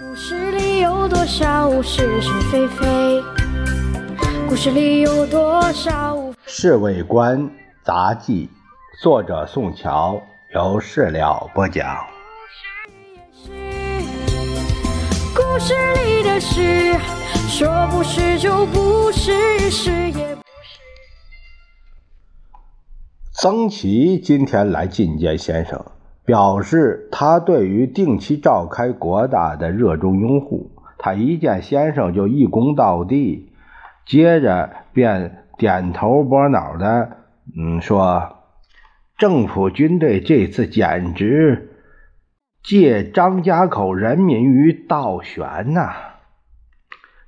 [0.00, 3.22] 故事里有多少是是非非？
[4.48, 6.16] 故事里有多少？
[6.46, 7.50] 《侍卫官
[7.84, 8.48] 杂记》，
[9.02, 10.18] 作者宋乔，
[10.54, 12.06] 由事了播讲。
[15.34, 16.94] 故事里的事，
[17.46, 20.80] 说不是就不是，是也不是。
[23.34, 25.84] 曾琦今天来觐见先生。
[26.24, 30.70] 表示他对于定期召开国大的热衷拥护。
[30.98, 33.50] 他一见先生就一躬到地，
[34.06, 37.16] 接着便点头拨脑的，
[37.58, 38.36] 嗯，说
[39.18, 41.70] ：“政府军队这次简直
[42.62, 45.92] 借张家口人民于倒悬呐！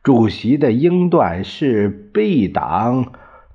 [0.05, 3.07] 主席的英断是毕党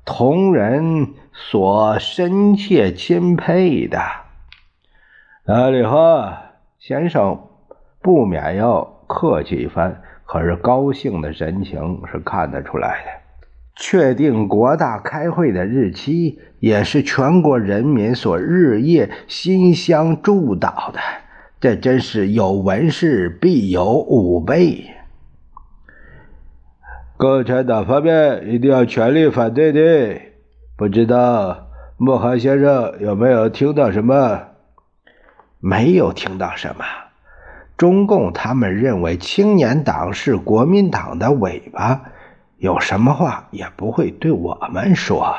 [0.04, 4.02] 同仁所深切钦佩的。”
[5.50, 6.32] 啊，李贺
[6.78, 7.40] 先生
[8.04, 13.10] 不免要客气一番，可是高兴的神情是看得出来的。
[13.76, 21.00] 确定国大开会的日期，也是全国人民所日夜心相祝祷的。
[21.60, 24.84] 这真是有文事必有武备。
[27.18, 30.22] 共产党方面一定要全力反对的。
[30.78, 34.49] 不知道莫寒先生有没有听到什么？
[35.60, 36.86] 没有听到什么，
[37.78, 42.02] 中共他们认为青年党是国民党的尾巴，
[42.58, 45.36] 有什么话也不会对我们说。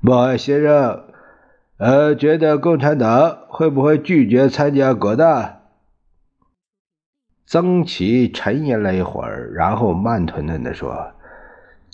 [0.00, 1.04] 莫先生，
[1.78, 5.56] 呃，觉得共产党会不会拒绝参加国大？
[7.46, 11.12] 曾琦沉吟了一会儿，然后慢吞吞的说：“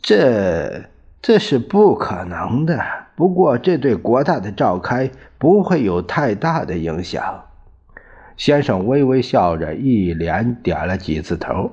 [0.02, 0.84] 这
[1.24, 2.80] 这是不可能的。
[3.16, 7.44] 不过这对国大的召开。”不会有太大的影响。
[8.34, 11.72] 先生微微笑着，一连点了几次头。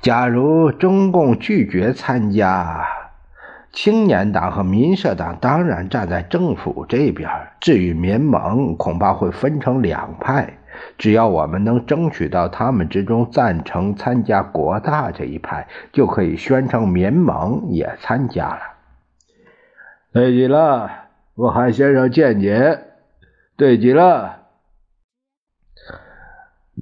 [0.00, 2.86] 假如中共拒绝参加，
[3.72, 7.28] 青年党和民社党当然站在政府这边。
[7.58, 10.58] 至于民盟，恐怕会分成两派。
[10.98, 18.60] 只要我们能争取到他们之中赞成参加国大这一派，就可以宣称民盟也参加了。
[20.12, 20.90] 对极了。
[21.34, 22.78] 我韩先生见解
[23.56, 24.40] 对极了，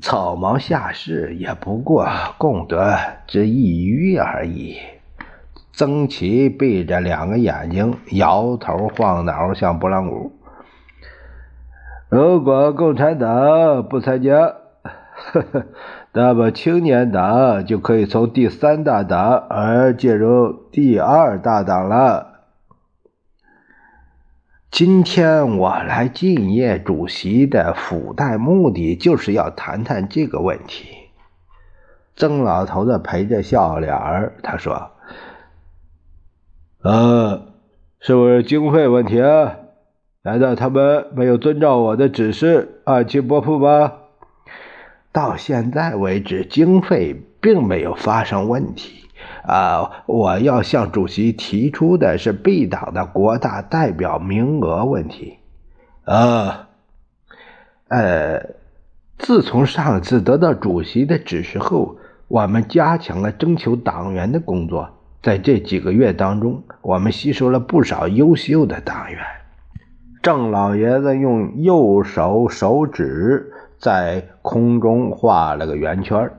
[0.03, 4.77] 草莽下士也不过共得之一隅而已。
[5.73, 10.33] 曾琦闭着两个眼睛，摇头晃脑，像拨浪鼓。
[12.11, 14.57] 如果共产党不参加，
[15.15, 15.65] 呵 呵
[16.13, 22.41] 那么青年党就可以从第三大党而进入第二大党了。
[24.73, 30.89] 今天我来敬业主席的附带目的，就是要谈谈这个问题。
[32.17, 34.91] 曾老头子陪着笑脸儿，他说
[36.83, 37.43] ：“呃，
[38.01, 39.59] 是不是经费问题啊？
[40.23, 43.93] 难道他们没有遵照我的指示按期拨付吗？
[45.13, 48.97] 到现在为止，经费并没有发生问题。”
[49.45, 50.05] 啊！
[50.07, 55.39] 我要向主席提出的是 B 党的国大代表名额问题。
[56.05, 56.69] 啊，
[57.89, 58.55] 呃，
[59.19, 61.97] 自从上次得到主席的指示后，
[62.29, 64.91] 我们加强了征求党员的工作。
[65.23, 69.19] 在这几个月当中，我们吸收了不少优秀的党员。
[70.23, 76.31] 郑老爷子用右手手指在空中画了个圆圈。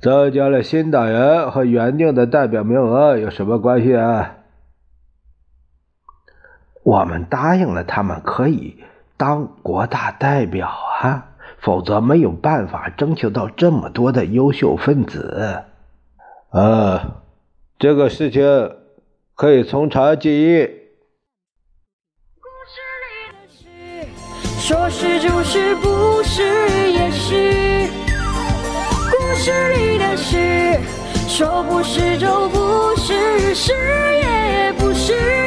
[0.00, 4.36] 增加了新党员和原定的代表名额有什么关系啊？
[6.82, 8.82] 我们答应了他们可以
[9.18, 10.68] 当国大代表
[11.02, 11.26] 啊，
[11.58, 15.64] 否则没有办法征求到这么多的优秀分子。
[16.50, 17.22] 呃，
[17.78, 18.76] 这个事情
[19.34, 20.79] 可以从长计议。
[24.70, 26.44] 说是就是，不是
[26.92, 27.90] 也是。
[29.10, 30.78] 故事里的事，
[31.26, 33.72] 说不是就不是，是
[34.22, 35.39] 也不是。